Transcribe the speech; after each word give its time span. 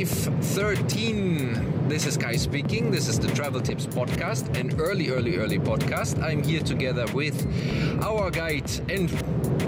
Is 0.00 0.26
5:13. 0.26 1.88
This 1.88 2.06
is 2.06 2.16
Kai 2.16 2.36
speaking. 2.36 2.90
This 2.90 3.06
is 3.06 3.18
the 3.18 3.28
Travel 3.28 3.60
Tips 3.60 3.86
podcast, 3.86 4.56
an 4.56 4.80
early, 4.80 5.10
early, 5.10 5.36
early 5.36 5.58
podcast. 5.58 6.22
I'm 6.22 6.42
here 6.42 6.62
together 6.62 7.04
with 7.12 7.36
our 8.02 8.30
guide 8.30 8.70
and 8.88 9.10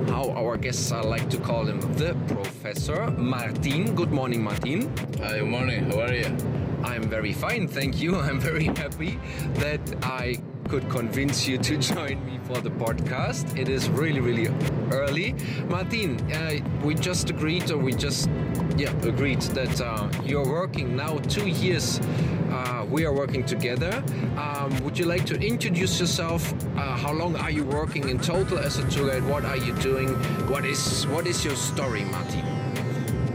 how 0.09 0.31
our 0.31 0.57
guests 0.57 0.91
I 0.91 1.03
like 1.03 1.29
to 1.31 1.39
call 1.39 1.67
him, 1.67 1.81
the 1.97 2.15
Professor 2.29 3.11
Martin. 3.11 3.95
Good 3.95 4.13
morning, 4.13 4.43
Martin. 4.43 4.91
Hi, 5.21 5.41
good 5.41 5.49
morning. 5.49 5.91
How 5.91 6.01
are 6.01 6.15
you? 6.15 6.35
I'm 6.83 7.03
very 7.03 7.33
fine, 7.33 7.69
thank 7.69 8.01
you. 8.01 8.17
I'm 8.27 8.41
very 8.41 8.67
happy 8.67 9.19
that 9.55 9.81
I 10.03 10.39
could 10.69 10.89
convince 10.89 11.47
you 11.47 11.59
to 11.59 11.77
join 11.95 12.25
me 12.27 12.39
for 12.45 12.61
the 12.61 12.71
podcast. 12.71 13.57
It 13.59 13.69
is 13.69 13.89
really, 13.89 14.21
really 14.21 14.49
early. 14.91 15.35
Martin, 15.69 16.21
uh, 16.33 16.59
we 16.85 16.95
just 16.95 17.31
agreed, 17.31 17.71
or 17.71 17.79
we 17.79 17.93
just, 17.93 18.29
yeah, 18.77 18.91
agreed 19.03 19.41
that 19.55 19.81
uh, 19.81 20.09
you're 20.25 20.49
working 20.49 20.97
now 20.97 21.19
two 21.19 21.49
years. 21.49 22.01
Uh, 22.51 22.87
we 22.91 23.07
are 23.07 23.13
working 23.13 23.45
together. 23.45 24.03
Um, 24.37 24.77
would 24.85 24.99
you 24.99 25.07
like 25.07 25.25
to 25.27 25.41
introduce 25.41 25.99
yourself? 25.99 26.53
Uh, 26.77 26.97
how 26.97 27.13
long 27.13 27.35
are 27.37 27.51
you 27.51 27.65
working 27.65 28.09
in 28.09 28.19
total 28.19 28.59
as 28.59 28.79
a 28.79 28.89
tour 28.91 29.11
guide? 29.11 29.25
What 29.27 29.45
are 29.45 29.57
you 29.57 29.75
doing? 29.77 30.09
What 30.49 30.67
is 30.67 31.07
what 31.07 31.27
is 31.27 31.45
your 31.45 31.57
story, 31.57 32.05
Martin? 32.05 32.45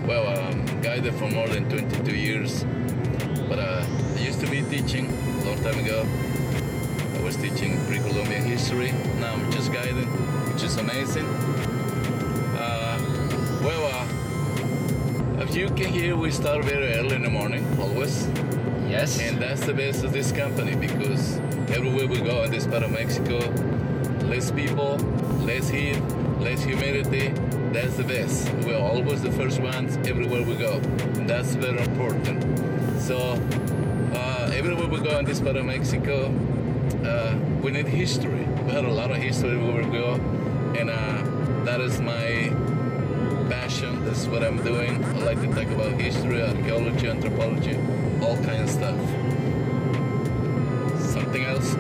Well, 0.06 0.28
I'm 0.28 0.82
guided 0.82 1.16
for 1.16 1.30
more 1.30 1.48
than 1.48 1.68
22 1.68 2.16
years, 2.16 2.64
but 3.50 3.60
uh, 3.60 3.86
I 4.16 4.20
used 4.20 4.40
to 4.42 4.48
be 4.50 4.62
teaching 4.62 5.08
a 5.42 5.46
long 5.46 5.64
time 5.64 5.80
ago. 5.84 6.06
Was 7.28 7.36
teaching 7.36 7.78
pre-Columbian 7.88 8.46
history. 8.46 8.94
Now 9.20 9.34
I'm 9.34 9.52
just 9.52 9.74
guiding, 9.74 10.08
which 10.50 10.64
is 10.64 10.78
amazing. 10.78 11.26
Uh, 12.56 12.98
well, 13.62 13.84
uh, 13.86 15.44
as 15.44 15.54
you 15.54 15.68
can 15.72 15.92
hear, 15.92 16.16
we 16.16 16.32
start 16.32 16.64
very 16.64 16.94
early 16.94 17.18
in 17.18 17.24
the 17.24 17.30
morning, 17.30 17.68
always. 17.82 18.30
Yes. 18.88 19.20
And 19.20 19.42
that's 19.42 19.60
the 19.66 19.74
best 19.74 20.06
of 20.06 20.14
this 20.14 20.32
company 20.32 20.78
because 20.78 21.38
everywhere 21.76 22.08
we 22.08 22.22
go 22.22 22.44
in 22.44 22.52
this 22.52 22.66
part 22.66 22.84
of 22.84 22.92
Mexico, 22.92 23.40
less 24.26 24.50
people, 24.50 24.96
less 25.42 25.68
heat, 25.68 26.00
less 26.40 26.64
humidity. 26.64 27.34
That's 27.74 27.98
the 27.98 28.06
best. 28.06 28.50
We're 28.66 28.80
always 28.80 29.22
the 29.22 29.34
first 29.34 29.60
ones 29.60 29.98
everywhere 30.08 30.44
we 30.44 30.56
go. 30.56 30.76
And 31.18 31.30
that's 31.30 31.56
very 31.56 31.80
important. 31.80 32.42
So 33.02 33.18
uh, 34.16 34.50
everywhere 34.54 34.88
we 34.88 35.02
go 35.02 35.20
in 35.20 35.26
this 35.26 35.42
part 35.42 35.58
of 35.58 35.66
Mexico, 35.66 36.34
uh, 37.08 37.36
we 37.62 37.72
need 37.72 37.88
history. 37.88 38.46
We 38.66 38.72
have 38.72 38.86
a 38.86 38.92
lot 38.92 39.12
of 39.12 39.18
history 39.18 39.52
everywhere 39.52 39.84
we 39.86 39.92
go, 39.98 40.14
and 40.80 40.90
uh, 40.90 41.64
that 41.64 41.80
is 41.82 42.00
my 42.00 42.54
passion. 43.50 44.04
This 44.06 44.22
is 44.24 44.28
what 44.28 44.44
I'm 44.44 44.64
doing. 44.64 45.04
I 45.04 45.20
like 45.20 45.42
to 45.42 45.48
talk 45.48 45.70
about 45.72 46.00
history, 46.00 46.42
archaeology, 46.42 47.08
anthropology, 47.08 47.78
all 48.22 48.38
kinds 48.44 48.64
of 48.64 48.70
stuff. 48.70 49.00
Something 51.02 51.46
else? 51.46 51.76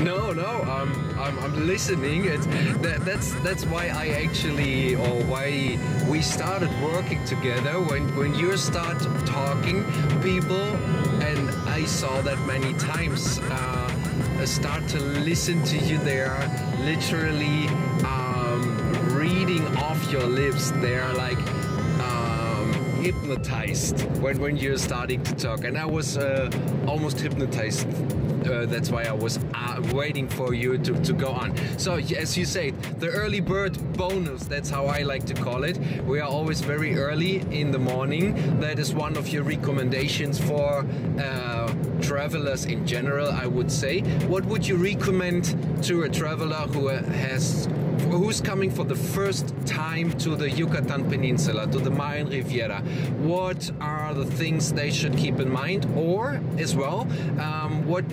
No, 0.00 0.32
no, 0.32 0.62
I'm, 0.62 1.18
I'm, 1.18 1.38
I'm 1.40 1.66
listening. 1.66 2.24
It's, 2.24 2.46
that, 2.84 3.02
that's 3.04 3.34
that's 3.46 3.66
why 3.66 3.88
I 3.88 4.08
actually, 4.24 4.94
or 4.94 5.22
why 5.24 5.78
we 6.08 6.22
started 6.22 6.70
working 6.82 7.22
together. 7.26 7.74
When 7.80 8.04
when 8.16 8.34
you 8.34 8.56
start 8.56 8.98
talking, 9.26 9.84
people, 10.22 10.68
and 11.28 11.50
I 11.68 11.84
saw 11.84 12.22
that 12.22 12.38
many 12.46 12.72
times, 12.74 13.40
uh, 13.50 13.79
start 14.46 14.86
to 14.88 14.98
listen 15.00 15.62
to 15.64 15.76
you. 15.78 15.98
They 15.98 16.20
are 16.20 16.48
literally 16.80 17.68
um, 18.04 18.76
reading 19.14 19.66
off 19.76 20.10
your 20.10 20.26
lips. 20.26 20.70
They 20.72 20.96
are 20.98 21.12
like 21.14 21.38
hypnotized 23.00 24.00
when, 24.20 24.38
when 24.40 24.56
you're 24.56 24.78
starting 24.78 25.22
to 25.22 25.34
talk. 25.34 25.64
And 25.64 25.76
I 25.78 25.86
was 25.86 26.16
uh, 26.16 26.50
almost 26.86 27.20
hypnotized. 27.20 27.86
Uh, 28.46 28.64
that's 28.66 28.90
why 28.90 29.04
I 29.04 29.12
was 29.12 29.38
uh, 29.54 29.82
waiting 29.92 30.28
for 30.28 30.54
you 30.54 30.78
to, 30.78 30.92
to 31.02 31.12
go 31.12 31.28
on. 31.28 31.54
So, 31.78 31.96
as 31.96 32.38
you 32.38 32.44
said, 32.44 32.80
the 32.98 33.08
early 33.08 33.40
bird 33.40 33.76
bonus, 33.96 34.44
that's 34.44 34.70
how 34.70 34.86
I 34.86 35.02
like 35.02 35.24
to 35.26 35.34
call 35.34 35.64
it. 35.64 35.78
We 36.04 36.20
are 36.20 36.28
always 36.28 36.60
very 36.60 36.96
early 36.98 37.40
in 37.50 37.70
the 37.70 37.78
morning. 37.78 38.60
That 38.60 38.78
is 38.78 38.94
one 38.94 39.16
of 39.16 39.28
your 39.28 39.42
recommendations 39.42 40.38
for 40.38 40.86
uh, 41.18 41.74
travelers 42.00 42.64
in 42.64 42.86
general, 42.86 43.30
I 43.30 43.46
would 43.46 43.70
say. 43.70 44.00
What 44.26 44.44
would 44.46 44.66
you 44.66 44.76
recommend 44.76 45.84
to 45.84 46.02
a 46.02 46.08
traveler 46.08 46.66
who 46.68 46.88
has 46.88 47.68
who's 48.08 48.40
coming 48.40 48.70
for 48.70 48.84
the 48.84 48.94
first 48.94 49.54
time 49.66 50.12
to 50.18 50.36
the 50.36 50.50
Yucatan 50.50 51.08
Peninsula, 51.08 51.66
to 51.68 51.78
the 51.78 51.90
Mayan 51.90 52.28
Riviera, 52.28 52.80
what 53.18 53.70
are 53.80 54.14
the 54.14 54.24
things 54.24 54.72
they 54.72 54.90
should 54.90 55.16
keep 55.16 55.40
in 55.40 55.50
mind? 55.50 55.86
Or, 55.96 56.40
as 56.58 56.74
well, 56.74 57.02
um, 57.40 57.86
what 57.86 58.04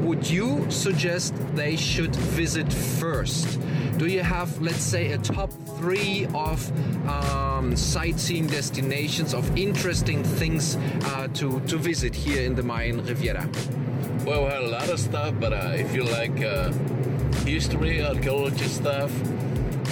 would 0.00 0.28
you 0.28 0.70
suggest 0.70 1.34
they 1.54 1.76
should 1.76 2.14
visit 2.14 2.72
first? 2.72 3.58
Do 3.98 4.06
you 4.06 4.22
have, 4.22 4.60
let's 4.60 4.82
say, 4.82 5.12
a 5.12 5.18
top 5.18 5.50
three 5.78 6.26
of 6.34 6.58
um, 7.08 7.74
sightseeing 7.74 8.46
destinations, 8.46 9.34
of 9.34 9.56
interesting 9.56 10.22
things 10.22 10.76
uh, 11.04 11.28
to, 11.34 11.60
to 11.60 11.76
visit 11.76 12.14
here 12.14 12.42
in 12.42 12.54
the 12.54 12.62
Mayan 12.62 13.04
Riviera? 13.04 13.48
Well, 14.24 14.44
we 14.44 14.50
had 14.50 14.62
a 14.64 14.68
lot 14.68 14.88
of 14.90 14.98
stuff, 15.00 15.34
but 15.40 15.52
uh, 15.52 15.72
if 15.74 15.94
you 15.94 16.02
like 16.02 16.42
uh, 16.42 16.72
history, 17.46 18.02
archaeology 18.02 18.66
stuff, 18.66 19.12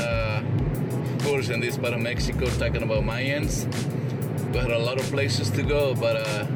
uh, 0.00 0.42
of 0.42 1.24
course, 1.24 1.48
in 1.48 1.60
this 1.60 1.78
part 1.78 1.94
of 1.94 2.00
Mexico, 2.00 2.46
talking 2.46 2.82
about 2.82 3.04
Mayans, 3.04 3.66
we 4.52 4.58
had 4.58 4.70
a 4.70 4.78
lot 4.78 4.98
of 4.98 5.06
places 5.06 5.50
to 5.50 5.62
go. 5.62 5.94
But 5.94 6.16
uh, 6.16 6.46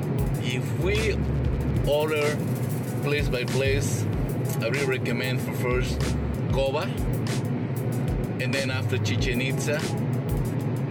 if 0.43 0.65
we 0.81 1.17
order 1.87 2.37
place 3.03 3.29
by 3.29 3.45
place, 3.45 4.05
I 4.61 4.69
really 4.69 4.87
recommend 4.87 5.41
for 5.41 5.55
first 5.55 6.01
Coba, 6.53 6.83
and 8.41 8.53
then 8.53 8.71
after 8.71 8.99
Chichen 8.99 9.41
Itza 9.41 9.77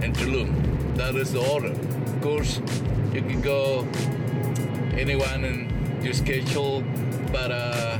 and 0.02 0.16
Tulum. 0.16 0.96
That 0.96 1.16
is 1.16 1.34
the 1.34 1.46
order. 1.54 1.72
Of 1.72 2.22
course, 2.22 2.60
you 3.14 3.22
can 3.22 3.42
go 3.42 3.88
anyone 4.98 5.46
in 5.46 6.00
your 6.02 6.14
schedule, 6.14 6.84
but 7.32 7.52
uh, 7.52 8.00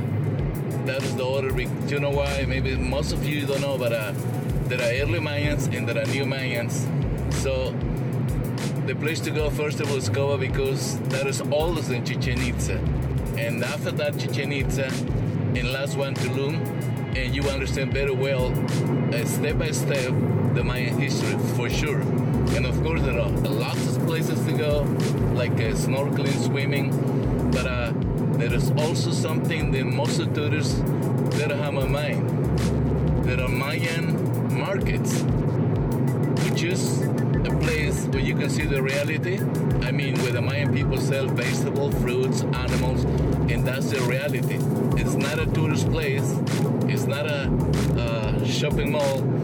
that 0.88 1.02
is 1.02 1.14
the 1.16 1.24
order. 1.24 1.52
be- 1.52 1.68
You 1.88 2.00
know 2.00 2.10
why? 2.10 2.44
Maybe 2.48 2.74
most 2.76 3.12
of 3.12 3.26
you 3.26 3.46
don't 3.46 3.60
know, 3.60 3.76
but 3.78 3.92
uh, 3.92 4.12
there 4.68 4.80
are 4.80 5.02
early 5.02 5.20
Mayans 5.20 5.72
and 5.76 5.86
there 5.88 5.98
are 6.02 6.06
new 6.06 6.24
Mayans. 6.24 6.74
So 7.34 7.72
the 8.86 8.94
place 8.94 9.20
to 9.20 9.30
go 9.30 9.50
first 9.50 9.80
of 9.80 9.90
all 9.90 9.96
is 9.98 10.08
Coba 10.08 10.38
because 10.38 10.98
that 11.10 11.26
is 11.26 11.40
oldest 11.42 11.90
in 11.90 12.04
Chichen 12.04 12.38
Itza. 12.40 12.78
And 13.36 13.62
after 13.62 13.90
that, 13.92 14.18
Chichen 14.18 14.50
Itza, 14.52 14.86
and 15.58 15.72
last 15.72 15.96
one 15.96 16.14
Tulum, 16.14 16.54
and 17.16 17.34
you 17.34 17.42
understand 17.42 17.92
very 17.92 18.10
well, 18.14 18.46
uh, 19.14 19.24
step 19.24 19.58
by 19.58 19.70
step, 19.70 20.12
the 20.54 20.64
Mayan 20.64 20.98
history 20.98 21.36
for 21.56 21.68
sure. 21.70 22.00
And 22.56 22.64
of 22.66 22.82
course, 22.82 23.02
there 23.02 23.18
are 23.20 23.28
lots 23.64 23.96
of 23.96 24.06
places 24.06 24.42
to 24.46 24.52
go, 24.52 24.80
like 25.34 25.52
uh, 25.52 25.74
snorkeling, 25.84 26.36
swimming, 26.46 26.90
but 27.52 27.66
uh, 27.66 27.92
there 28.38 28.54
is 28.54 28.70
also 28.70 29.10
something 29.10 29.72
that 29.72 29.84
most 29.84 30.18
tourists 30.32 30.78
don't 31.38 31.50
have 31.50 31.74
in 31.74 31.90
mind. 31.90 32.28
There 33.24 33.40
are 33.40 33.48
Mayan 33.48 34.56
markets, 34.56 35.22
which 36.44 36.62
is 36.62 37.02
a 37.02 37.58
place 37.60 38.06
where 38.06 38.22
you 38.22 38.36
can 38.36 38.48
see 38.48 38.64
the 38.64 38.80
reality. 38.80 39.40
I 39.82 39.90
mean, 39.90 40.16
where 40.20 40.30
the 40.30 40.40
Mayan 40.40 40.72
people 40.72 40.98
sell 40.98 41.26
vegetables, 41.26 41.94
fruits, 41.96 42.42
animals, 42.42 43.04
and 43.50 43.66
that's 43.66 43.90
the 43.90 44.00
reality. 44.02 44.58
It's 45.00 45.14
not 45.14 45.40
a 45.40 45.46
tourist 45.46 45.90
place. 45.90 46.32
It's 46.86 47.06
not 47.06 47.26
a 47.26 47.50
uh, 47.98 48.44
shopping 48.44 48.92
mall. 48.92 49.37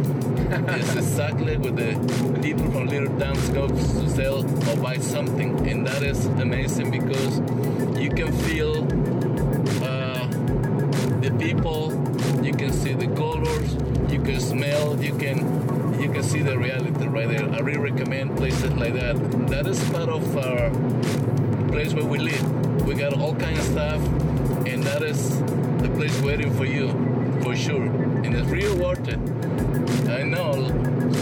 It's 0.57 0.95
exactly 0.95 1.57
where 1.57 1.73
the 1.73 2.39
people 2.43 2.71
from 2.71 2.87
little 2.87 3.19
towns 3.19 3.49
go 3.51 3.67
to 3.67 4.09
sell 4.09 4.45
or 4.71 4.77
buy 4.77 4.99
something, 4.99 5.69
and 5.69 5.87
that 5.87 6.03
is 6.03 6.27
amazing 6.27 6.91
because 6.91 7.39
you 8.01 8.11
can 8.11 8.33
feel 8.45 8.85
uh, 9.85 10.27
the 11.21 11.35
people, 11.41 11.93
you 12.45 12.53
can 12.53 12.73
see 12.73 12.93
the 12.93 13.09
colors, 13.17 13.75
you 14.13 14.23
can 14.23 14.41
smell, 14.41 15.03
you 15.03 15.17
can 15.17 16.01
you 16.01 16.11
can 16.13 16.23
see 16.23 16.43
the 16.43 16.57
reality 16.57 17.07
right 17.07 17.29
there. 17.29 17.49
I 17.51 17.59
really 17.59 17.79
recommend 17.79 18.37
places 18.37 18.73
like 18.75 18.95
that. 18.95 19.17
That 19.49 19.67
is 19.67 19.83
part 19.91 20.09
of 20.09 20.37
our 20.37 20.71
place 21.69 21.95
where 21.95 22.05
we 22.05 22.19
live. 22.19 22.87
We 22.87 22.95
got 22.95 23.15
all 23.15 23.35
kind 23.35 23.57
of 23.59 23.65
stuff, 23.65 24.01
and 24.67 24.83
that 24.85 25.03
is 25.03 25.41
the 25.85 25.91
place 25.97 26.19
waiting 26.23 26.51
for 26.55 26.65
you, 26.65 26.89
for 27.43 27.55
sure. 27.55 27.85
And 28.25 28.35
it's 28.35 28.49
real 28.49 28.75
worth 28.79 29.07
it. 29.07 29.19
I 30.09 30.23
know 30.23 30.53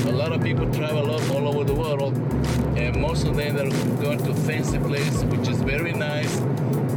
a 0.06 0.12
lot 0.12 0.32
of 0.32 0.41
people 0.41 0.73
travel 0.73 1.11
all, 1.11 1.37
all 1.37 1.49
over 1.49 1.64
the 1.64 1.75
world, 1.75 2.17
and 2.76 2.97
most 3.00 3.26
of 3.26 3.35
them 3.35 3.56
are 3.56 3.69
going 4.00 4.19
to 4.19 4.32
fancy 4.35 4.79
place, 4.79 5.25
which 5.25 5.49
is 5.49 5.61
very 5.62 5.93
nice, 5.93 6.38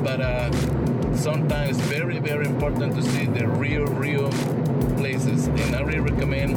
but 0.03 0.21
uh, 0.21 0.51
sometimes 1.15 1.77
very, 1.77 2.19
very 2.19 2.45
important 2.45 2.93
to 2.95 3.01
see 3.01 3.25
the 3.25 3.47
real, 3.47 3.85
real 3.85 4.29
places. 4.97 5.47
And 5.47 5.75
I 5.75 5.81
really 5.81 6.01
recommend 6.01 6.51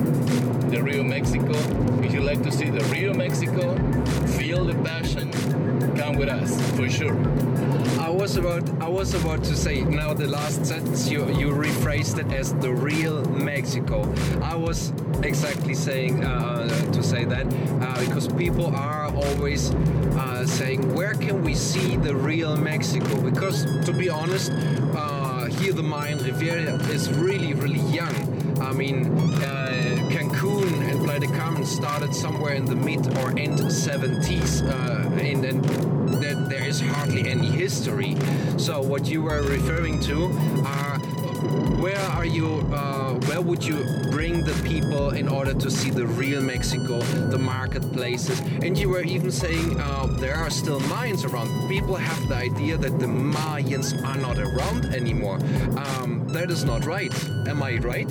the 0.70 0.82
Rio 0.82 1.02
Mexico. 1.02 1.54
If 2.02 2.12
you 2.12 2.20
like 2.20 2.42
to 2.42 2.52
see 2.52 2.68
the 2.68 2.84
Rio 2.92 3.14
Mexico, 3.14 3.76
feel 4.36 4.62
the 4.66 4.74
passion, 4.84 5.30
come 5.98 6.16
with 6.16 6.28
us 6.28 6.54
for 6.76 6.88
sure. 6.88 7.16
I 8.00 8.08
was 8.08 8.36
about 8.36 8.62
I 8.80 8.88
was 8.88 9.14
about 9.14 9.42
to 9.44 9.56
say 9.56 9.80
now 9.82 10.14
the 10.14 10.28
last 10.28 10.64
sentence 10.64 11.10
you 11.10 11.26
you 11.40 11.48
rephrased 11.48 12.18
it 12.18 12.32
as 12.32 12.54
the 12.54 12.72
real 12.72 13.24
Mexico. 13.30 14.06
I 14.40 14.54
was 14.54 14.92
exactly 15.22 15.74
saying 15.74 16.24
uh, 16.24 16.68
to 16.92 17.02
say 17.02 17.24
that 17.24 17.46
uh, 17.46 18.06
because 18.06 18.28
people 18.28 18.66
are 18.66 19.06
always 19.12 19.74
uh, 19.74 20.46
saying 20.46 20.94
where 20.94 21.14
can 21.14 21.42
we 21.42 21.54
see 21.54 21.96
the 21.96 22.14
real 22.14 22.56
Mexico? 22.56 23.20
Because 23.20 23.66
to 23.84 23.92
be 23.92 24.08
honest, 24.08 24.52
uh, 24.94 25.46
here 25.46 25.72
the 25.72 25.82
Mayan 25.82 26.18
Riviera 26.18 26.74
is 26.94 27.10
really 27.12 27.54
really 27.54 27.82
young. 27.90 28.16
I 28.60 28.72
mean, 28.72 29.04
uh, 31.18 31.20
del 31.20 31.36
Carmen 31.36 31.64
started 31.64 32.14
somewhere 32.14 32.54
in 32.54 32.64
the 32.64 32.74
mid 32.74 33.06
or 33.18 33.30
end 33.30 33.58
70s, 33.58 34.62
uh, 34.62 35.20
and, 35.20 35.44
and 35.44 35.64
there, 36.22 36.34
there 36.34 36.64
is 36.64 36.80
hardly 36.80 37.28
any 37.28 37.46
history. 37.46 38.16
So 38.56 38.80
what 38.80 39.06
you 39.06 39.22
were 39.22 39.42
referring 39.42 40.00
to 40.00 40.26
are 40.64 40.98
where 41.80 41.98
are 41.98 42.24
you? 42.24 42.58
Uh, 42.72 43.14
where 43.26 43.40
would 43.40 43.64
you 43.64 43.84
bring 44.10 44.44
the 44.44 44.60
people 44.68 45.10
in 45.10 45.28
order 45.28 45.54
to 45.54 45.70
see 45.70 45.90
the 45.90 46.06
real 46.06 46.40
Mexico, 46.40 47.00
the 47.00 47.38
marketplaces? 47.38 48.40
And 48.62 48.76
you 48.76 48.88
were 48.88 49.02
even 49.02 49.30
saying 49.30 49.80
uh, 49.80 50.06
there 50.18 50.36
are 50.36 50.50
still 50.50 50.80
Mayans 50.82 51.24
around. 51.24 51.68
People 51.68 51.94
have 51.94 52.28
the 52.28 52.36
idea 52.36 52.76
that 52.76 52.98
the 52.98 53.06
Mayans 53.06 53.94
are 54.04 54.18
not 54.18 54.38
around 54.38 54.86
anymore. 54.86 55.36
Um, 55.76 56.26
that 56.28 56.50
is 56.50 56.64
not 56.64 56.84
right. 56.84 57.12
Am 57.46 57.62
I 57.62 57.76
right? 57.78 58.08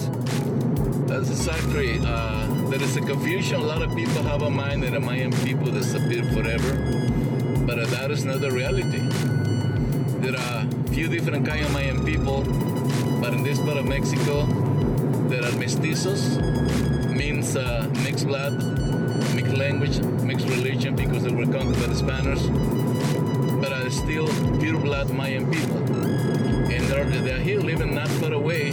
That's 1.08 1.30
exactly. 1.30 2.00
Uh, 2.04 2.57
there 2.70 2.82
is 2.82 2.98
a 2.98 3.02
confusion. 3.02 3.62
A 3.62 3.64
lot 3.64 3.82
of 3.82 3.96
people 3.96 4.22
have 4.24 4.42
a 4.42 4.50
mind 4.50 4.84
that 4.84 5.00
Mayan 5.02 5.32
people 5.44 5.72
disappear 5.72 6.24
forever, 6.34 6.74
but 7.66 7.90
that 7.90 8.12
is 8.12 8.26
not 8.26 8.42
the 8.42 8.52
reality. 8.52 9.00
There 10.20 10.36
are 10.36 10.66
a 10.66 10.90
few 10.92 11.08
different 11.08 11.46
kind 11.48 11.66
of 11.66 11.72
Mayan 11.72 12.06
people, 12.06 12.44
but 13.22 13.34
in 13.34 13.44
this 13.44 13.58
part 13.60 13.78
of 13.78 13.86
Mexico, 13.86 14.46
there 15.30 15.44
are 15.44 15.52
mestizos, 15.52 16.42
means 17.16 17.56
uh, 17.56 17.90
mixed 18.04 18.28
blood, 18.28 18.54
mixed 19.34 19.56
language, 19.56 20.00
mixed 20.24 20.48
religion 20.48 20.96
because 20.96 21.24
they 21.24 21.32
were 21.32 21.46
conquered 21.46 21.80
by 21.80 21.88
the 21.88 21.96
Spanish, 21.96 22.42
but 23.62 23.72
are 23.72 23.90
still 23.90 24.28
pure 24.60 24.78
blood 24.80 25.10
Mayan 25.12 25.50
people, 25.50 25.78
and 25.78 26.84
they're, 26.88 27.06
they're 27.06 27.40
here 27.40 27.62
living 27.62 27.96
not 27.96 28.10
far 28.10 28.34
away. 28.34 28.72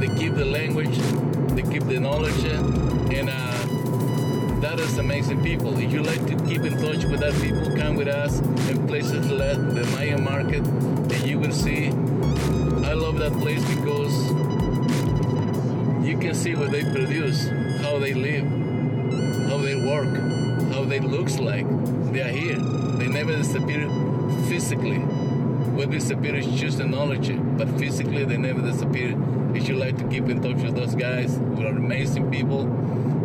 They 0.00 0.08
keep 0.18 0.34
the 0.34 0.44
language, 0.44 0.96
they 1.56 1.62
keep 1.62 1.84
the 1.84 1.98
knowledge, 1.98 2.44
and 3.10 3.30
uh, 3.30 4.60
that 4.60 4.78
is 4.78 4.98
amazing 4.98 5.42
people. 5.42 5.76
If 5.78 5.92
you 5.92 6.02
like 6.02 6.26
to 6.26 6.36
keep 6.46 6.62
in 6.62 6.78
touch 6.78 7.04
with 7.04 7.20
that 7.20 7.34
people, 7.40 7.76
come 7.76 7.96
with 7.96 8.08
us 8.08 8.40
in 8.68 8.86
places 8.86 9.30
like 9.30 9.56
the 9.74 9.88
Maya 9.92 10.18
market, 10.18 10.66
and 10.66 11.26
you 11.26 11.38
will 11.38 11.52
see. 11.52 11.88
I 11.88 12.92
love 12.92 13.18
that 13.18 13.32
place 13.40 13.64
because 13.74 14.30
you 16.06 16.18
can 16.18 16.34
see 16.34 16.54
what 16.54 16.70
they 16.70 16.82
produce, 16.82 17.48
how 17.80 17.98
they 17.98 18.14
live, 18.14 18.44
how 19.48 19.58
they 19.58 19.76
work, 19.76 20.14
how 20.72 20.84
they 20.84 21.00
looks 21.00 21.38
like. 21.38 21.66
They 22.12 22.20
are 22.22 22.28
here. 22.28 22.58
They 22.98 23.08
never 23.08 23.36
disappear 23.36 23.88
physically. 24.48 25.02
What 25.78 25.90
disappear 25.90 26.34
is 26.34 26.48
just 26.60 26.78
the 26.78 26.86
knowledge, 26.86 27.30
but 27.56 27.68
physically 27.78 28.24
they 28.24 28.36
never 28.36 28.60
disappear. 28.60 29.14
If 29.54 29.68
you 29.68 29.76
like 29.76 29.96
to 29.98 30.04
keep 30.08 30.28
in 30.28 30.42
touch 30.42 30.60
with 30.60 30.74
those 30.74 30.96
guys, 30.96 31.36
who 31.36 31.62
are 31.62 31.68
amazing 31.68 32.32
people, 32.32 32.64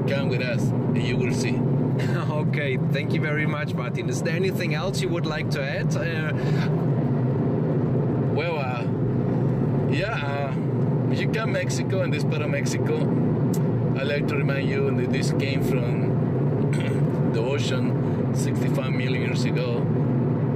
come 0.07 0.29
with 0.29 0.43
us 0.43 0.61
and 0.61 1.01
you 1.01 1.17
will 1.17 1.33
see. 1.33 1.57
okay, 2.29 2.77
thank 2.91 3.11
you 3.11 3.21
very 3.21 3.47
much, 3.47 3.73
Martin. 3.73 4.07
Is 4.07 4.21
there 4.21 4.35
anything 4.35 4.75
else 4.75 5.01
you 5.01 5.09
would 5.09 5.25
like 5.25 5.49
to 5.49 5.63
add? 5.63 5.97
Uh, 5.97 6.31
Well, 8.35 8.59
uh, 8.59 8.83
yeah, 9.91 10.13
uh, 10.13 11.11
if 11.11 11.19
you 11.21 11.29
come 11.29 11.53
Mexico 11.53 12.01
and 12.01 12.13
this 12.13 12.23
part 12.23 12.43
of 12.43 12.51
Mexico, 12.51 12.97
I 13.97 14.03
like 14.03 14.27
to 14.27 14.35
remind 14.35 14.69
you 14.69 14.91
that 14.97 15.11
this 15.11 15.31
came 15.39 15.63
from 15.63 17.31
the 17.33 17.41
ocean 17.41 18.35
65 18.35 18.91
million 18.91 19.23
years 19.23 19.43
ago. 19.43 19.83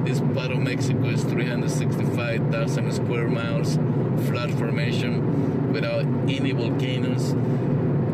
This 0.07 0.21
part 0.21 0.51
of 0.51 0.59
Mexico 0.59 1.03
is 1.09 1.21
365,000 1.25 2.93
square 2.93 3.27
miles, 3.27 3.75
flat 4.29 4.49
formation 4.51 5.73
without 5.73 6.05
any 6.29 6.53
volcanoes. 6.53 7.31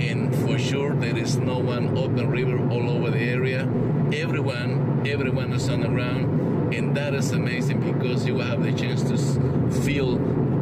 And 0.02 0.36
for 0.38 0.58
sure, 0.58 0.96
there 0.96 1.16
is 1.16 1.38
no 1.38 1.60
one 1.60 1.96
open 1.96 2.32
river 2.32 2.58
all 2.72 2.90
over 2.90 3.12
the 3.12 3.20
area. 3.20 3.70
Everyone, 4.12 5.04
everyone 5.06 5.54
is 5.54 5.70
on 5.70 5.82
the 5.82 5.88
ground, 5.88 6.74
and 6.74 6.98
that 6.98 7.14
is 7.14 7.32
amazing 7.32 7.82
because 7.82 8.26
you 8.26 8.34
will 8.34 8.46
have 8.46 8.64
the 8.64 8.74
chance 8.74 9.04
to 9.04 9.82
feel 9.84 10.18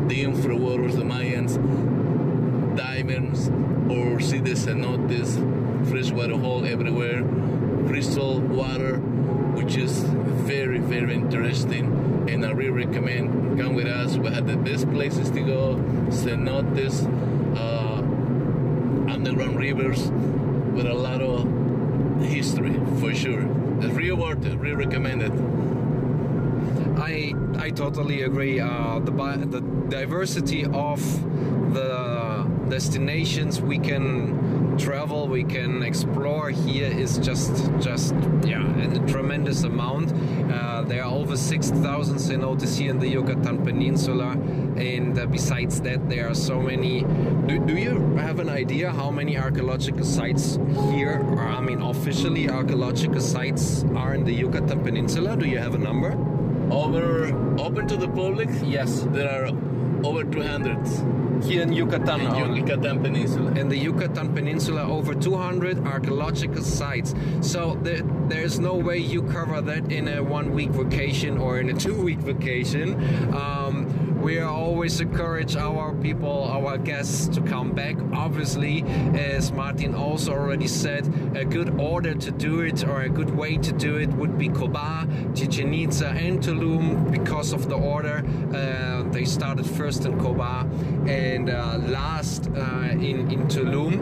the 0.07 0.23
infra 0.23 0.57
waters, 0.57 0.97
the 0.97 1.03
Mayans, 1.03 1.55
diamonds, 2.75 3.47
or 3.89 4.19
see 4.19 4.39
the 4.39 4.51
cenotes, 4.51 5.37
freshwater 5.89 6.37
hole 6.37 6.65
everywhere, 6.65 7.23
crystal 7.87 8.41
water, 8.41 9.01
which 9.53 9.75
is 9.75 10.03
very, 10.03 10.79
very 10.79 11.13
interesting. 11.15 12.27
And 12.29 12.45
I 12.45 12.51
really 12.51 12.85
recommend 12.85 13.59
come 13.59 13.75
with 13.75 13.87
us. 13.87 14.17
We 14.17 14.29
have 14.29 14.47
the 14.47 14.57
best 14.57 14.89
places 14.91 15.29
to 15.31 15.41
go, 15.41 15.75
cenotes, 16.09 17.03
uh, 17.57 18.01
underground 19.11 19.57
rivers 19.57 20.09
with 20.73 20.85
a 20.85 20.93
lot 20.93 21.21
of 21.21 21.45
history 22.21 22.73
for 22.99 23.13
sure. 23.13 23.45
It's 23.81 23.93
real 23.93 24.15
worth 24.15 24.45
it. 24.45 24.57
Really 24.57 24.75
recommend 24.85 25.21
it. 25.21 25.33
I 26.97 27.33
I 27.57 27.69
totally 27.71 28.21
agree. 28.23 28.59
Uh, 28.59 28.99
the 28.99 29.11
the 29.11 29.61
diversity 29.89 30.65
of 30.65 31.01
the 31.73 32.47
destinations 32.69 33.59
we 33.61 33.77
can 33.79 34.60
travel, 34.81 35.27
we 35.27 35.43
can 35.43 35.83
explore 35.83 36.49
here 36.49 36.87
is 36.87 37.19
just 37.19 37.53
just 37.79 38.15
yeah, 38.43 38.65
a 38.97 38.99
tremendous 39.07 39.63
amount. 39.63 40.11
Uh, 40.51 40.81
there 40.81 41.03
are 41.03 41.13
over 41.13 41.37
six 41.37 41.69
thousand 41.69 42.17
cenotes 42.17 42.77
here 42.79 42.89
in 42.89 42.99
the 42.99 43.07
Yucatan 43.07 43.63
Peninsula, 43.63 44.31
and 44.77 45.17
uh, 45.17 45.25
besides 45.27 45.81
that, 45.81 46.09
there 46.09 46.27
are 46.27 46.35
so 46.35 46.59
many. 46.59 47.01
Do, 47.47 47.59
do 47.65 47.77
you 47.77 48.15
have 48.17 48.39
an 48.39 48.49
idea 48.49 48.91
how 48.91 49.11
many 49.11 49.37
archaeological 49.37 50.03
sites 50.03 50.57
here, 50.91 51.21
or 51.31 51.43
I 51.43 51.61
mean, 51.61 51.81
officially 51.81 52.49
archaeological 52.49 53.21
sites 53.21 53.85
are 53.95 54.15
in 54.15 54.23
the 54.23 54.33
Yucatan 54.33 54.81
Peninsula? 54.81 55.37
Do 55.37 55.47
you 55.47 55.59
have 55.59 55.75
a 55.75 55.83
number? 55.89 56.30
Over 56.71 57.27
open 57.59 57.87
to 57.87 57.97
the 57.97 58.07
public. 58.07 58.49
Yes. 58.63 59.05
There 59.11 59.29
are 59.29 59.47
over 60.03 60.23
200 60.23 61.43
Here 61.43 61.63
in 61.63 61.73
Yucatan 61.73 62.21
in. 62.21 62.55
Yucatan 62.55 63.01
Peninsula. 63.01 63.51
In 63.51 63.67
the 63.67 63.77
Yucatan 63.77 64.33
Peninsula, 64.33 64.83
over 64.83 65.13
200 65.13 65.85
archaeological 65.85 66.61
sites. 66.63 67.13
So 67.41 67.77
there, 67.81 68.01
there's 68.27 68.59
no 68.59 68.75
way 68.75 68.97
you 68.99 69.23
cover 69.23 69.59
that 69.61 69.91
in 69.91 70.07
a 70.07 70.23
one-week 70.23 70.69
vacation 70.69 71.37
or 71.37 71.59
in 71.59 71.69
a 71.69 71.73
two-week 71.73 72.19
vacation. 72.19 72.93
Um, 73.35 73.80
we 74.21 74.39
always 74.39 75.01
encourage 75.01 75.55
our 75.55 75.93
people, 75.95 76.43
our 76.43 76.77
guests, 76.77 77.27
to 77.29 77.41
come 77.41 77.71
back. 77.71 77.95
Obviously, 78.13 78.83
as 79.13 79.51
Martin 79.51 79.95
also 79.95 80.31
already 80.31 80.67
said, 80.67 81.07
a 81.35 81.43
good 81.43 81.79
order 81.79 82.13
to 82.13 82.31
do 82.31 82.61
it 82.61 82.83
or 82.87 83.01
a 83.01 83.09
good 83.09 83.31
way 83.35 83.57
to 83.57 83.71
do 83.71 83.97
it 83.97 84.09
would 84.09 84.37
be 84.37 84.47
Coba, 84.47 85.07
Chichen 85.33 85.73
and 85.73 86.39
Tulum 86.43 87.11
because 87.11 87.51
of 87.51 87.67
the 87.67 87.75
order. 87.75 88.23
Uh, 88.53 89.03
they 89.11 89.25
started 89.25 89.65
first 89.65 90.05
in 90.05 90.19
Coba 90.19 90.69
and 91.07 91.49
uh, 91.49 91.77
last 91.87 92.47
uh, 92.55 92.89
in, 92.91 93.31
in 93.31 93.47
Tulum. 93.47 93.99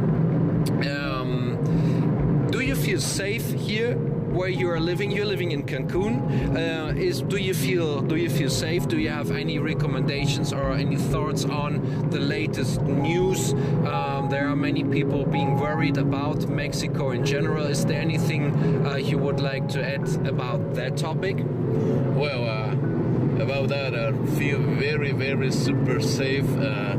Um, 0.85 2.47
do 2.51 2.59
you 2.59 2.75
feel 2.75 2.99
safe 2.99 3.51
here 3.53 3.97
where 4.31 4.49
you 4.49 4.69
are 4.69 4.79
living. 4.79 5.11
You're 5.11 5.25
living 5.25 5.51
in 5.51 5.63
Cancun. 5.63 6.55
Uh, 6.55 6.93
is 6.95 7.21
do 7.21 7.37
you 7.37 7.53
feel 7.53 8.01
do 8.01 8.15
you 8.15 8.29
feel 8.29 8.49
safe? 8.49 8.87
Do 8.87 8.97
you 8.97 9.09
have 9.09 9.31
any 9.31 9.59
recommendations 9.59 10.53
or 10.53 10.73
any 10.73 10.95
thoughts 10.95 11.45
on 11.45 12.09
the 12.09 12.19
latest 12.19 12.81
news? 12.81 13.53
Um, 13.85 14.29
there 14.29 14.47
are 14.47 14.55
many 14.55 14.83
people 14.83 15.25
being 15.25 15.59
worried 15.59 15.97
about 15.97 16.47
Mexico 16.47 17.11
in 17.11 17.25
general. 17.25 17.65
Is 17.65 17.85
there 17.85 17.99
anything 17.99 18.85
uh, 18.85 18.95
you 18.95 19.17
would 19.17 19.39
like 19.39 19.67
to 19.69 19.83
add 19.83 20.07
about 20.27 20.75
that 20.75 20.97
topic? 20.97 21.37
Well, 21.37 22.45
uh, 22.45 23.41
about 23.41 23.69
that, 23.69 23.95
I 23.95 24.11
feel 24.37 24.59
very, 24.59 25.11
very 25.11 25.51
super 25.51 26.01
safe, 26.01 26.49
uh, 26.57 26.97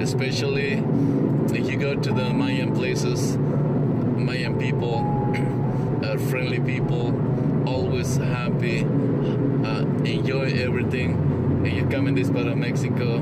especially 0.00 0.82
if 1.52 1.70
you 1.70 1.76
go 1.78 1.94
to 1.94 2.12
the 2.12 2.32
Mayan 2.32 2.74
places. 2.74 3.36
Mayan 3.36 4.58
people 4.58 5.02
are 6.14 6.18
friendly 6.18 6.60
people, 6.60 7.68
always 7.68 8.16
happy, 8.16 8.84
uh, 8.84 9.84
enjoy 10.04 10.44
everything. 10.44 11.14
And 11.64 11.72
you 11.72 11.86
come 11.86 12.06
in 12.06 12.14
this 12.14 12.30
part 12.30 12.46
of 12.46 12.56
Mexico 12.56 13.18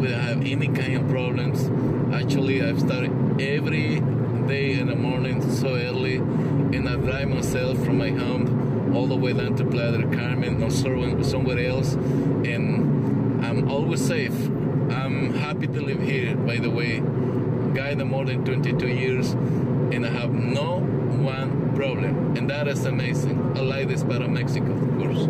without 0.00 0.22
have 0.22 0.46
any 0.46 0.68
kind 0.68 0.96
of 0.96 1.08
problems. 1.10 1.68
Actually, 2.14 2.62
I've 2.62 2.80
started 2.80 3.10
every 3.40 4.00
day 4.46 4.72
in 4.72 4.86
the 4.86 4.96
morning 4.96 5.42
so 5.50 5.74
early, 5.74 6.16
and 6.16 6.88
I 6.88 6.96
drive 6.96 7.28
myself 7.28 7.84
from 7.84 7.98
my 7.98 8.10
home 8.10 8.94
all 8.96 9.06
the 9.06 9.16
way 9.16 9.34
down 9.34 9.56
to 9.56 9.64
Playa 9.64 9.92
del 9.92 10.10
Carmen 10.10 10.62
or 10.62 10.70
somewhere 10.70 11.58
else, 11.58 11.92
and 11.94 13.44
I'm 13.44 13.68
always 13.68 14.02
safe. 14.02 14.34
I'm 14.90 15.34
happy 15.34 15.66
to 15.66 15.80
live 15.80 16.00
here, 16.00 16.36
by 16.36 16.56
the 16.56 16.70
way. 16.70 17.00
Guide 17.74 17.98
more 17.98 18.24
than 18.24 18.44
22 18.44 18.88
years, 18.88 19.32
and 19.32 20.06
I 20.06 20.10
have 20.10 20.32
no 20.32 20.93
one 21.14 21.74
problem, 21.74 22.36
and 22.36 22.48
that 22.50 22.68
is 22.68 22.84
amazing. 22.84 23.56
I 23.56 23.60
like 23.60 23.88
this 23.88 24.02
part 24.02 24.22
of 24.22 24.30
Mexico, 24.30 24.72
of 24.72 24.98
course. 24.98 25.28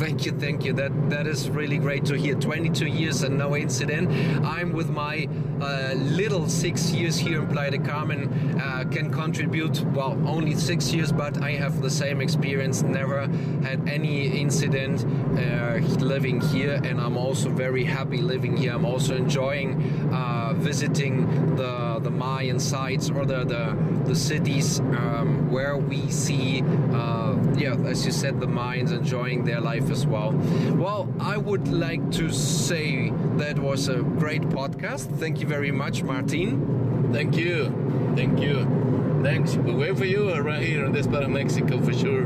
Thank 0.00 0.26
you, 0.26 0.32
thank 0.32 0.64
you. 0.64 0.72
That 0.74 1.10
that 1.10 1.26
is 1.26 1.50
really 1.50 1.78
great 1.78 2.04
to 2.06 2.14
hear. 2.16 2.34
22 2.34 2.86
years 2.86 3.22
and 3.22 3.36
no 3.38 3.56
incident. 3.56 4.10
I'm 4.44 4.72
with 4.72 4.90
my 4.90 5.28
uh, 5.60 5.94
little 5.94 6.48
six 6.48 6.90
years 6.92 7.16
here 7.18 7.42
in 7.42 7.48
Playa 7.48 7.70
del 7.70 7.80
Carmen. 7.80 8.28
Uh, 8.60 8.84
can 8.90 9.10
contribute 9.10 9.80
well 9.94 10.16
only 10.26 10.54
six 10.54 10.92
years, 10.92 11.12
but 11.12 11.42
I 11.42 11.52
have 11.52 11.82
the 11.82 11.90
same 11.90 12.20
experience. 12.20 12.82
Never 12.82 13.26
had 13.62 13.88
any 13.88 14.26
incident 14.40 15.04
uh, 15.38 15.78
living 16.04 16.40
here, 16.40 16.80
and 16.84 17.00
I'm 17.00 17.16
also 17.16 17.50
very 17.50 17.84
happy 17.84 18.18
living 18.18 18.56
here. 18.56 18.72
I'm 18.72 18.84
also 18.84 19.16
enjoying 19.16 19.82
uh, 20.12 20.54
visiting 20.56 21.56
the 21.56 21.98
the 22.00 22.10
Mayan 22.10 22.60
sites 22.60 23.10
or 23.10 23.26
the 23.26 23.44
the, 23.44 23.76
the 24.04 24.14
cities 24.14 24.80
um, 24.80 25.50
where 25.50 25.76
we 25.76 26.08
see, 26.10 26.62
uh, 26.92 27.34
yeah, 27.56 27.74
as 27.86 28.06
you 28.06 28.12
said, 28.12 28.40
the 28.40 28.46
Mayans 28.46 28.92
enjoying 28.92 29.44
their 29.44 29.60
life 29.60 29.90
as 29.90 30.06
well. 30.06 30.32
Well, 30.74 31.12
I 31.20 31.36
would 31.36 31.68
like 31.68 32.10
to 32.12 32.30
say 32.30 33.10
that 33.36 33.58
was 33.58 33.88
a 33.88 34.02
great 34.02 34.42
podcast. 34.42 35.18
Thank 35.18 35.40
you 35.40 35.47
very 35.48 35.72
much, 35.72 36.02
Martin. 36.02 37.10
Thank 37.12 37.36
you. 37.36 38.12
Thank 38.14 38.38
you. 38.38 39.20
Thanks. 39.22 39.56
We 39.56 39.74
wait 39.74 39.96
for 39.96 40.04
you 40.04 40.28
around 40.28 40.62
here 40.62 40.84
in 40.84 40.92
this 40.92 41.06
part 41.06 41.24
of 41.24 41.30
Mexico 41.30 41.80
for 41.80 41.94
sure. 41.94 42.24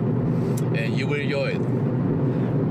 And 0.76 0.98
you 0.98 1.06
will 1.06 1.20
enjoy 1.20 1.50
it. 1.56 1.62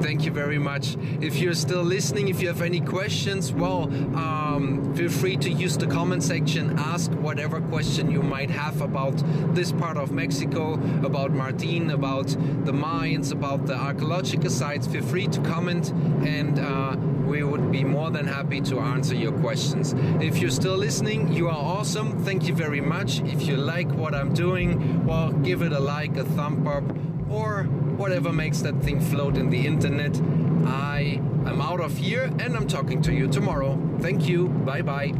Thank 0.02 0.26
you 0.26 0.32
very 0.32 0.58
much. 0.58 0.98
If 1.22 1.38
you're 1.38 1.54
still 1.54 1.84
listening, 1.84 2.28
if 2.28 2.42
you 2.42 2.48
have 2.48 2.64
any 2.64 2.82
questions, 2.82 3.54
well, 3.54 3.84
um, 4.18 4.94
feel 4.96 5.10
free 5.10 5.38
to 5.38 5.50
use 5.50 5.78
the 5.78 5.86
comment 5.86 6.24
section. 6.24 6.78
Ask 6.80 7.12
whatever 7.12 7.62
question 7.62 8.10
you 8.10 8.24
might 8.24 8.50
have 8.50 8.82
about 8.82 9.24
this 9.54 9.72
part 9.72 9.98
of 9.98 10.12
Mexico, 10.12 10.74
about 11.06 11.32
Martin, 11.32 11.92
about 11.92 12.28
the 12.66 12.74
Mayans, 12.74 13.32
about 13.32 13.68
the 13.68 13.76
archaeological 13.76 14.50
sites. 14.50 14.88
Feel 14.88 15.04
free 15.04 15.28
to 15.28 15.40
comment, 15.42 15.92
and 16.26 16.58
uh, 16.58 16.96
we 17.26 17.44
would 17.44 17.72
be 17.72 17.84
more 17.84 18.12
than 18.12 18.28
happy 18.28 18.62
to 18.62 18.80
answer 18.80 19.16
your 19.16 19.32
questions. 19.40 19.94
If 20.22 20.38
you're 20.40 20.52
still 20.52 20.78
listening, 20.78 21.32
you 21.34 21.48
are 21.48 21.58
awesome. 21.78 22.24
Thank 22.24 22.48
you 22.48 22.54
very 22.54 22.82
much. 22.82 23.22
If 23.22 23.44
you 23.44 23.58
like 23.58 23.92
what 23.92 24.14
I'm 24.14 24.34
doing, 24.34 25.06
well, 25.06 25.32
give 25.32 25.62
it 25.62 25.72
a 25.72 25.80
like, 25.80 26.18
a 26.18 26.24
thumb 26.24 26.68
up, 26.68 26.84
or 27.30 27.64
whatever 27.98 28.32
makes 28.34 28.62
that 28.62 28.82
thing 28.82 29.00
float 29.00 29.38
in 29.38 29.50
the 29.50 29.66
internet. 29.66 30.20
I 30.66 31.20
am 31.46 31.62
out 31.62 31.80
of 31.80 31.98
here 31.98 32.24
and 32.40 32.56
I'm 32.56 32.68
talking 32.68 33.02
to 33.04 33.14
you 33.14 33.28
tomorrow. 33.28 33.80
Thank 34.00 34.28
you. 34.28 34.48
Bye 34.48 34.82
bye. 34.82 35.14